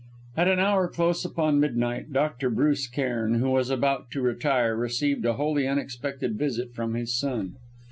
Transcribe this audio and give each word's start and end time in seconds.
At 0.35 0.47
an 0.47 0.57
hour 0.57 0.87
close 0.87 1.23
upon 1.25 1.59
midnight, 1.59 2.11
Dr. 2.11 2.49
Bruce 2.49 2.87
Cairn, 2.87 3.35
who 3.35 3.51
was 3.51 3.69
about 3.69 4.09
to 4.13 4.21
retire, 4.21 4.75
received 4.75 5.25
a 5.25 5.33
wholly 5.33 5.67
unexpected 5.67 6.39
visit 6.39 6.73
from 6.73 6.95
his 6.95 7.15
son. 7.15 7.57